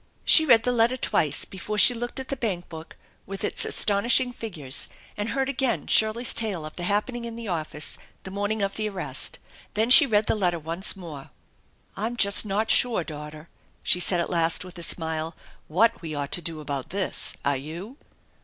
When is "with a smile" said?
14.65-15.35